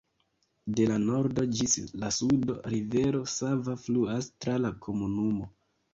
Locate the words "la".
0.91-0.95, 2.03-2.09, 4.65-4.77